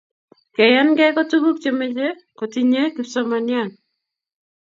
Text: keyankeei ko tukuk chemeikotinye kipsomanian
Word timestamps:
keyankeei 0.55 1.15
ko 1.15 1.21
tukuk 1.29 1.57
chemeikotinye 1.63 2.81
kipsomanian 2.95 3.69